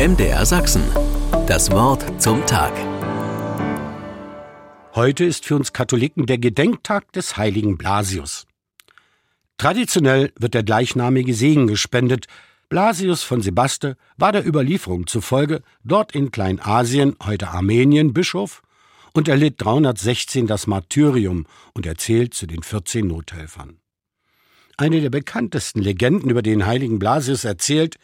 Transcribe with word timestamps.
MDR 0.00 0.46
Sachsen. 0.46 0.82
Das 1.46 1.70
Wort 1.72 2.22
zum 2.22 2.46
Tag. 2.46 2.72
Heute 4.94 5.26
ist 5.26 5.44
für 5.44 5.56
uns 5.56 5.74
Katholiken 5.74 6.24
der 6.24 6.38
Gedenktag 6.38 7.12
des 7.12 7.36
heiligen 7.36 7.76
Blasius. 7.76 8.46
Traditionell 9.58 10.32
wird 10.38 10.54
der 10.54 10.62
gleichnamige 10.62 11.34
Segen 11.34 11.66
gespendet. 11.66 12.28
Blasius 12.70 13.24
von 13.24 13.42
Sebaste 13.42 13.98
war 14.16 14.32
der 14.32 14.46
Überlieferung 14.46 15.06
zufolge 15.06 15.60
dort 15.84 16.14
in 16.14 16.30
Kleinasien, 16.30 17.16
heute 17.22 17.48
Armenien, 17.48 18.14
Bischof 18.14 18.62
und 19.12 19.28
erlitt 19.28 19.56
316 19.58 20.46
das 20.46 20.66
Martyrium 20.66 21.44
und 21.74 21.84
erzählt 21.84 22.32
zu 22.32 22.46
den 22.46 22.62
14 22.62 23.06
Nothelfern. 23.06 23.76
Eine 24.78 25.02
der 25.02 25.10
bekanntesten 25.10 25.82
Legenden 25.82 26.30
über 26.30 26.40
den 26.40 26.64
heiligen 26.64 26.98
Blasius 26.98 27.44
erzählt, 27.44 27.98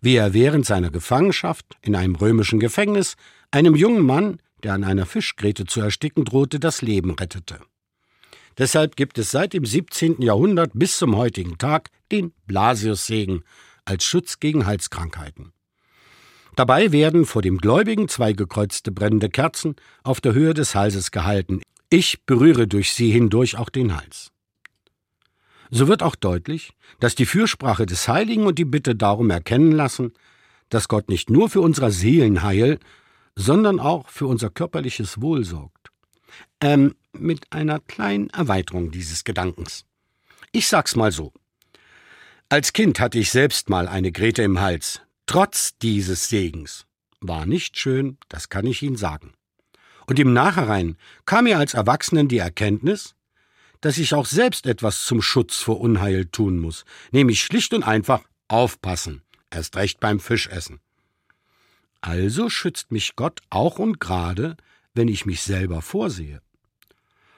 wie 0.00 0.16
er 0.16 0.32
während 0.34 0.66
seiner 0.66 0.90
Gefangenschaft 0.90 1.76
in 1.82 1.94
einem 1.94 2.14
römischen 2.14 2.60
Gefängnis 2.60 3.16
einem 3.50 3.74
jungen 3.74 4.04
Mann, 4.04 4.38
der 4.62 4.74
an 4.74 4.84
einer 4.84 5.06
Fischgräte 5.06 5.64
zu 5.64 5.80
ersticken 5.80 6.24
drohte, 6.24 6.60
das 6.60 6.82
Leben 6.82 7.12
rettete. 7.12 7.60
Deshalb 8.58 8.96
gibt 8.96 9.18
es 9.18 9.30
seit 9.30 9.52
dem 9.52 9.64
17. 9.64 10.20
Jahrhundert 10.22 10.72
bis 10.74 10.98
zum 10.98 11.16
heutigen 11.16 11.56
Tag 11.58 11.90
den 12.12 12.32
Blasiussegen 12.46 13.44
als 13.84 14.04
Schutz 14.04 14.40
gegen 14.40 14.66
Halskrankheiten. 14.66 15.52
Dabei 16.56 16.92
werden 16.92 17.26
vor 17.26 17.42
dem 17.42 17.58
Gläubigen 17.58 18.08
zwei 18.08 18.32
gekreuzte 18.32 18.92
brennende 18.92 19.30
Kerzen 19.30 19.76
auf 20.02 20.20
der 20.20 20.34
Höhe 20.34 20.52
des 20.52 20.74
Halses 20.74 21.10
gehalten. 21.10 21.62
Ich 21.88 22.24
berühre 22.26 22.66
durch 22.66 22.92
sie 22.92 23.10
hindurch 23.10 23.56
auch 23.56 23.70
den 23.70 23.96
Hals. 23.96 24.30
So 25.70 25.86
wird 25.86 26.02
auch 26.02 26.16
deutlich, 26.16 26.72
dass 26.98 27.14
die 27.14 27.26
Fürsprache 27.26 27.86
des 27.86 28.08
Heiligen 28.08 28.46
und 28.46 28.58
die 28.58 28.64
Bitte 28.64 28.96
darum 28.96 29.30
erkennen 29.30 29.72
lassen, 29.72 30.12
dass 30.68 30.88
Gott 30.88 31.08
nicht 31.08 31.30
nur 31.30 31.48
für 31.48 31.60
unser 31.60 31.90
Seelenheil, 31.90 32.78
sondern 33.36 33.78
auch 33.80 34.08
für 34.08 34.26
unser 34.26 34.50
körperliches 34.50 35.20
Wohl 35.20 35.44
sorgt. 35.44 35.90
Ähm, 36.60 36.94
mit 37.12 37.52
einer 37.52 37.80
kleinen 37.80 38.30
Erweiterung 38.30 38.90
dieses 38.90 39.24
Gedankens. 39.24 39.84
Ich 40.52 40.68
sag's 40.68 40.96
mal 40.96 41.12
so. 41.12 41.32
Als 42.48 42.72
Kind 42.72 42.98
hatte 42.98 43.18
ich 43.18 43.30
selbst 43.30 43.70
mal 43.70 43.86
eine 43.86 44.10
Grete 44.10 44.42
im 44.42 44.60
Hals, 44.60 45.02
trotz 45.26 45.78
dieses 45.78 46.28
Segens. 46.28 46.86
War 47.20 47.46
nicht 47.46 47.78
schön, 47.78 48.18
das 48.28 48.48
kann 48.48 48.66
ich 48.66 48.82
Ihnen 48.82 48.96
sagen. 48.96 49.32
Und 50.06 50.18
im 50.18 50.32
Nachhinein 50.32 50.96
kam 51.26 51.44
mir 51.44 51.58
als 51.58 51.74
Erwachsenen 51.74 52.26
die 52.26 52.38
Erkenntnis, 52.38 53.14
dass 53.80 53.98
ich 53.98 54.14
auch 54.14 54.26
selbst 54.26 54.66
etwas 54.66 55.04
zum 55.04 55.22
Schutz 55.22 55.56
vor 55.56 55.80
Unheil 55.80 56.26
tun 56.26 56.58
muss, 56.58 56.84
nämlich 57.12 57.42
schlicht 57.42 57.72
und 57.74 57.82
einfach 57.82 58.22
aufpassen, 58.48 59.22
erst 59.50 59.76
recht 59.76 60.00
beim 60.00 60.20
Fischessen. 60.20 60.80
Also 62.00 62.48
schützt 62.48 62.92
mich 62.92 63.16
Gott 63.16 63.40
auch 63.50 63.78
und 63.78 64.00
gerade, 64.00 64.56
wenn 64.94 65.08
ich 65.08 65.26
mich 65.26 65.42
selber 65.42 65.82
vorsehe. 65.82 66.40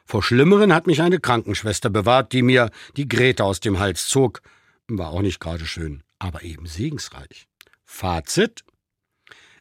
Vor 0.04 0.22
Schlimmeren 0.22 0.74
hat 0.74 0.86
mich 0.86 1.00
eine 1.00 1.20
Krankenschwester 1.20 1.90
bewahrt, 1.90 2.32
die 2.32 2.42
mir 2.42 2.70
die 2.96 3.08
Grete 3.08 3.44
aus 3.44 3.60
dem 3.60 3.78
Hals 3.78 4.08
zog. 4.08 4.42
War 4.88 5.10
auch 5.10 5.22
nicht 5.22 5.40
gerade 5.40 5.64
schön, 5.64 6.02
aber 6.18 6.42
eben 6.42 6.66
segensreich. 6.66 7.46
Fazit 7.84 8.64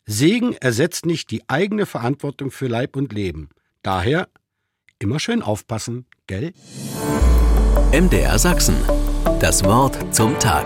Segen 0.06 0.54
ersetzt 0.56 1.06
nicht 1.06 1.32
die 1.32 1.48
eigene 1.48 1.86
Verantwortung 1.86 2.52
für 2.52 2.68
Leib 2.68 2.96
und 2.96 3.14
Leben. 3.14 3.50
Daher 3.84 4.30
immer 5.00 5.20
schön 5.20 5.42
aufpassen, 5.42 6.06
gell? 6.28 6.54
MDR 7.92 8.40
Sachsen. 8.40 8.76
Das 9.40 9.64
Wort 9.64 9.98
zum 10.14 10.38
Tag. 10.40 10.66